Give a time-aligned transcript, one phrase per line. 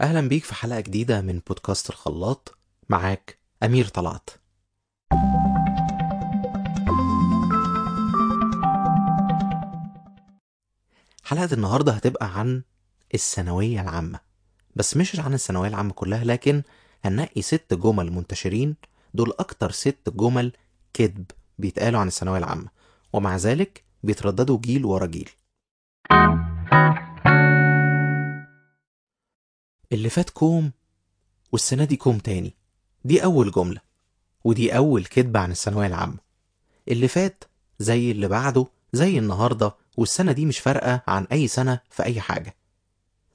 [0.00, 2.58] أهلا بيك في حلقة جديدة من بودكاست الخلاط.
[2.88, 4.30] معاك أمير طلعت.
[11.24, 12.62] حلقة النهاردة هتبقى عن
[13.14, 14.20] الثانوية العامة
[14.76, 16.62] بس مش عن الثانوية العامة كلها لكن
[17.04, 18.76] هنلاقي ست جمل منتشرين.
[19.14, 20.52] دول أكتر ست جمل
[20.92, 21.24] كذب
[21.58, 22.68] بيتقالوا عن الثانوية العامة
[23.12, 25.30] ومع ذلك بيترددوا جيل ورا جيل.
[29.94, 30.72] اللي فات كوم
[31.52, 32.54] والسنة دي كوم تاني.
[33.04, 33.80] دي أول جملة
[34.44, 36.18] ودي أول كذبة عن الثانوية العامة.
[36.88, 37.44] اللي فات
[37.78, 42.54] زي اللي بعده زي النهاردة والسنة دي مش فارقة عن أي سنة في أي حاجة.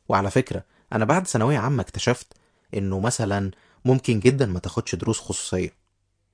[0.09, 2.27] وعلى فكرة أنا بعد ثانوية عامة اكتشفت
[2.73, 3.51] إنه مثلا
[3.85, 5.73] ممكن جدا ما تاخدش دروس خصوصية.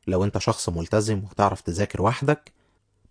[0.08, 2.52] لو أنت شخص ملتزم وتعرف تذاكر وحدك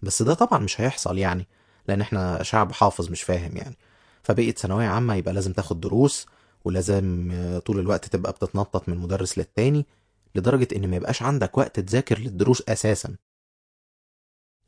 [0.02, 1.46] بس ده طبعا مش هيحصل يعني
[1.88, 3.76] لأن إحنا شعب حافظ مش فاهم يعني.
[4.22, 6.26] فبقيت ثانوية عامة يبقى لازم تاخد دروس
[6.64, 7.32] ولازم
[7.66, 9.86] طول الوقت تبقى بتتنطط من مدرس للتاني
[10.34, 13.16] لدرجة إن ما يبقاش عندك وقت تذاكر للدروس أساسا.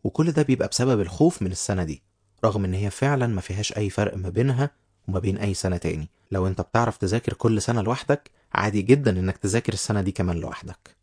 [0.04, 2.02] وكل ده بيبقى بسبب الخوف من السنة دي
[2.44, 4.70] رغم إن هي فعلا ما فيهاش أي فرق ما بينها
[5.08, 6.08] وما بين أي سنة تاني.
[6.30, 10.96] لو أنت بتعرف تذاكر كل سنة لوحدك عادي جدا إنك تذاكر السنة دي كمان لوحدك.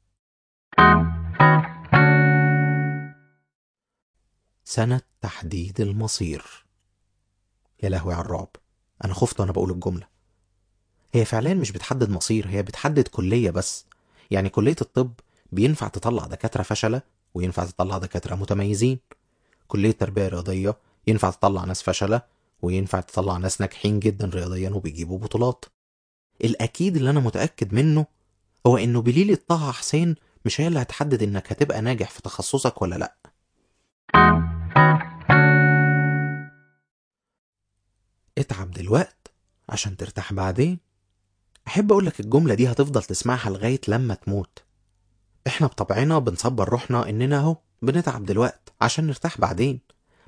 [4.64, 6.66] سنة تحديد المصير.
[7.84, 8.50] يا لهوي على الرعب.
[9.06, 10.13] أنا خفت وأنا بقول الجملة.
[11.14, 13.86] هي فعليا مش بتحدد مصير هي بتحدد كلية بس.
[14.32, 15.14] يعني كلية الطب
[15.52, 17.02] بينفع تطلع دكاترة فشلة
[17.34, 19.00] وينفع تطلع دكاترة متميزين.
[19.68, 22.22] كلية تربية رياضية ينفع تطلع ناس فشلة
[22.62, 25.66] وينفع تطلع ناس ناجحين جدا رياضيا وبيجيبوا بطولات.
[26.44, 28.06] الأكيد اللي أنا متأكد منه
[28.68, 32.96] هو إنه بليلة طه حسين مش هي اللي هتحدد إنك هتبقى ناجح في تخصصك ولا
[32.96, 33.16] لأ.
[38.38, 39.32] اتعب دلوقت
[39.70, 40.93] عشان ترتاح بعدين.
[41.68, 44.64] أحب أقولك الجملة دي هتفضل تسمعها لغاية لما تموت.
[45.48, 49.80] إحنا بطبعنا بنصبر روحنا إننا أهو بنتعب دلوقت عشان نرتاح بعدين.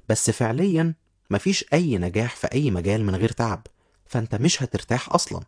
[0.09, 0.93] بس فعليا
[1.29, 3.67] مفيش أي نجاح في أي مجال من غير تعب.
[4.05, 5.41] فأنت مش هترتاح أصلا.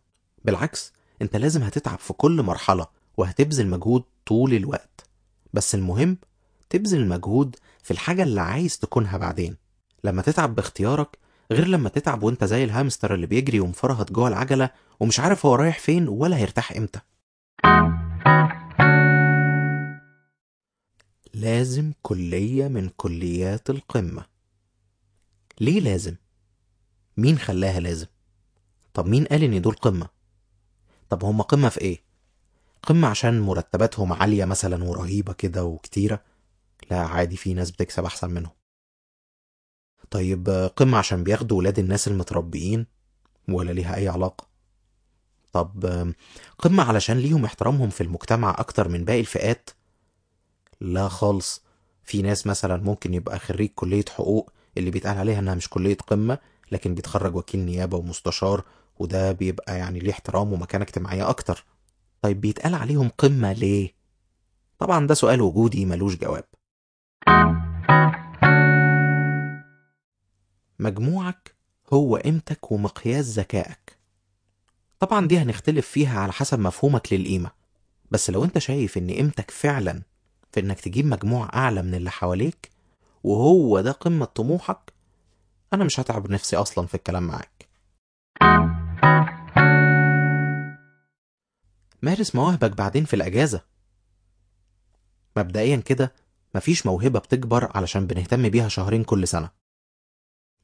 [0.44, 0.92] بالعكس
[1.22, 2.86] أنت لازم هتتعب في كل مرحلة
[3.16, 5.06] وهتبذل مجهود طول الوقت.
[5.52, 6.18] بس المهم
[6.70, 9.56] تبذل مجهود في الحاجة اللي عايز تكونها بعدين.
[10.04, 11.18] لما تتعب باختيارك
[11.52, 14.70] غير لما تتعب وانت زي الهامستر اللي بيجري ومفرهط جوه العجلة
[15.00, 17.00] ومش عارف هو رايح فين ولا هيرتاح إمتى
[21.34, 24.24] لازم كلية من كليات القمة
[25.60, 26.14] ليه لازم؟
[27.16, 28.06] مين خلاها لازم؟
[28.94, 30.08] طب مين قال إن دول قمة؟
[31.08, 32.02] طب هم قمة في إيه؟
[32.82, 36.22] قمة عشان مرتباتهم عالية مثلا ورهيبة كده وكتيرة؟
[36.90, 38.52] لا عادي في ناس بتكسب أحسن منهم
[40.10, 42.86] طيب قمة عشان بياخدوا ولاد الناس المتربيين
[43.48, 44.46] ولا ليها أي علاقة؟
[45.52, 45.84] طب
[46.58, 49.70] قمة علشان ليهم احترامهم في المجتمع أكتر من باقي الفئات؟
[50.80, 51.62] لا خالص.
[52.02, 56.38] في ناس مثلا ممكن يبقى خريج كلية حقوق اللي بيتقال عليها إنها مش كلية قمة
[56.72, 58.64] لكن بيتخرج وكيل نيابة ومستشار
[58.98, 61.64] وده بيبقى يعني ليه احترام ومكانة اجتماعية أكتر.
[62.22, 63.94] طيب بيتقال عليهم قمة ليه؟
[64.78, 66.44] طبعا ده سؤال وجودي ملوش جواب.
[70.78, 71.54] مجموعك
[71.92, 73.98] هو قيمتك ومقياس ذكائك.
[75.00, 77.50] طبعا دي هنختلف فيها على حسب مفهومك للقيمة
[78.10, 80.02] بس لو أنت شايف إن قيمتك فعلا
[80.52, 82.70] في إنك تجيب مجموع أعلى من اللي حواليك
[83.24, 84.92] وهو ده قمة طموحك
[85.72, 87.68] أنا مش هتعب نفسي أصلا في الكلام معاك.
[92.02, 93.64] مارس مواهبك بعدين في الأجازة.
[95.36, 96.12] مبدئيا كده
[96.54, 99.57] مفيش موهبة بتكبر علشان بنهتم بيها شهرين كل سنة.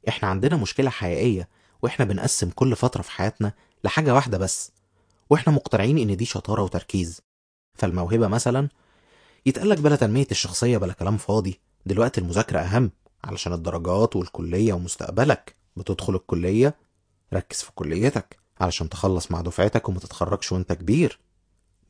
[0.09, 1.49] إحنا عندنا مشكلة حقيقية
[1.83, 3.53] وإحنا بنقسم كل فترة في حياتنا
[3.85, 4.73] لحاجة واحدة بس
[5.31, 7.21] وإحنا مقتنعين إن دي شطارة وتركيز.
[7.75, 8.69] فالموهبة مثلا
[9.47, 12.91] يتقالك بلا تنمية الشخصية بلا كلام فاضي دلوقتي المذاكرة أهم
[13.25, 15.55] علشان الدرجات والكلية ومستقبلك.
[15.77, 16.75] بتدخل الكلية
[17.35, 21.19] ركز في كليتك علشان تخلص مع دفعتك وما تتخرجش وأنت كبير.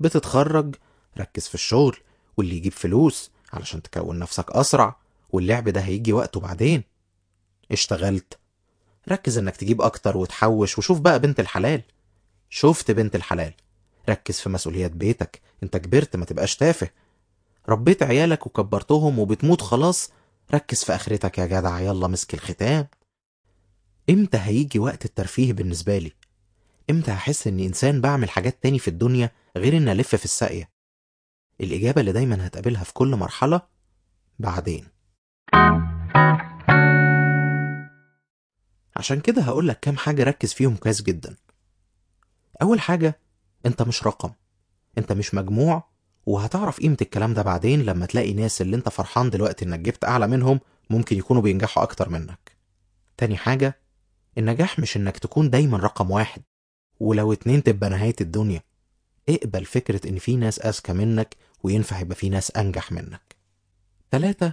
[0.00, 0.74] بتتخرج
[1.18, 1.96] ركز في الشغل
[2.36, 4.96] واللي يجيب فلوس علشان تكون نفسك أسرع
[5.30, 6.82] واللعب ده هيجي وقته بعدين.
[7.74, 8.38] اشتغلت.
[9.08, 11.82] ركز إنك تجيب أكتر وتحوش وشوف بقى بنت الحلال.
[12.50, 13.54] شفت بنت الحلال.
[14.08, 15.40] ركز في مسؤوليات بيتك.
[15.62, 16.90] أنت كبرت ما تبقاش تافه.
[17.68, 20.10] ربيت عيالك وكبرتهم وبتموت خلاص.
[20.54, 21.80] ركز في آخرتك يا جدع.
[21.80, 22.86] يلا مسك الختام
[24.10, 26.12] إمتى هيجي وقت الترفيه بالنسبة لي؟
[26.90, 30.70] إمتى هحس إني إنسان بعمل حاجات تاني في الدنيا غير إني ألف في الساقية؟
[31.60, 33.60] الإجابة اللي دايما هتقابلها في كل مرحلة
[34.38, 34.86] بعدين.
[38.96, 41.36] عشان كده هقولك كام حاجة ركز فيهم كويس جدا.
[42.62, 43.18] أول حاجة
[43.66, 44.30] أنت مش رقم
[44.98, 45.88] أنت مش مجموع
[46.26, 50.26] وهتعرف قيمة الكلام ده بعدين لما تلاقي ناس اللي أنت فرحان دلوقتي إنك جبت أعلى
[50.26, 50.60] منهم
[50.90, 52.56] ممكن يكونوا بينجحوا أكتر منك.
[53.16, 53.78] تاني حاجة
[54.38, 56.42] النجاح مش إنك تكون دايما رقم واحد
[57.00, 58.62] ولو اتنين تبقى نهاية الدنيا.
[59.28, 63.36] اقبل فكرة إن في ناس أذكى منك وينفع يبقى في ناس أنجح منك.
[64.10, 64.52] تلاتة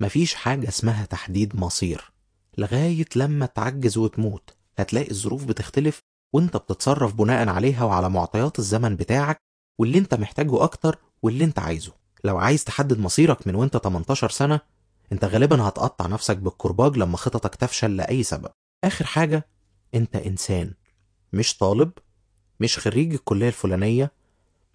[0.00, 2.12] مفيش حاجة اسمها تحديد مصير.
[2.60, 4.54] لغاية لما تعجز وتموت.
[4.78, 6.00] هتلاقي الظروف بتختلف
[6.32, 9.36] وانت بتتصرف بناء عليها وعلى معطيات الزمن بتاعك
[9.78, 11.92] واللي انت محتاجه أكتر واللي انت عايزه.
[12.24, 14.60] لو عايز تحدد مصيرك من وانت 18 سنة
[15.12, 18.50] انت غالبا هتقطع نفسك بالكرباج لما خططك تفشل لأي سبب.
[18.84, 19.46] آخر حاجة
[19.94, 20.74] انت إنسان.
[21.32, 21.92] مش طالب
[22.60, 24.12] مش خريج الكلية الفلانية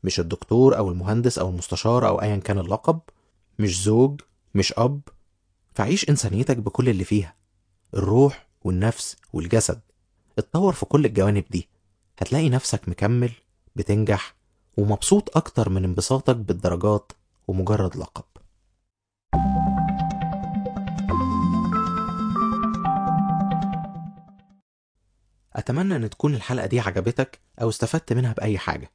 [0.04, 3.00] مش الدكتور أو المهندس أو المستشار أو ايا كان اللقب
[3.60, 4.22] مش زوج
[4.56, 5.02] مش أب.
[5.74, 7.36] فعيش إنسانيتك بكل اللي فيها.
[7.96, 9.82] الروح والنفس والجسد.
[10.38, 11.70] اتطور في كل الجوانب دي.
[12.20, 13.32] هتلاقي نفسك مكمل
[13.76, 14.36] بتنجح
[14.78, 17.12] ومبسوط أكتر من انبساطك بالدرجات
[17.48, 18.24] ومجرد لقب.
[25.56, 28.92] أتمنى أن تكون الحلقة دي عجبتك أو استفدت منها بأي حاجة.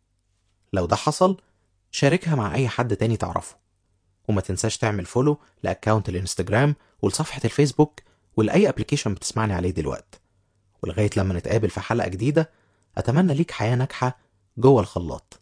[0.72, 1.40] لو ده حصل
[1.90, 3.56] شاركها مع أي حد تاني تعرفه.
[4.28, 8.00] وما تنساش تعمل follow ل account الإنستجرام ولصفحة الفيسبوك
[8.36, 10.20] ولأي application بتسمعني عليه دلوقتي
[10.82, 12.50] ولغاية لما نتقابل في حلقة جديدة
[12.98, 14.18] أتمنى ليك حياة ناجحة
[14.58, 15.39] جوه الخلاط.